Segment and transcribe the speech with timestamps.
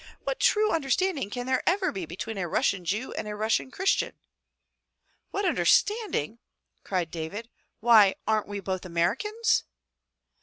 [0.23, 4.13] What true understanding can there ever be between a Russian Jew and a Russian Christian?"
[5.29, 6.39] "What understanding?"
[6.83, 7.51] cried David.
[7.81, 9.63] "Why, aren't we both Americans?"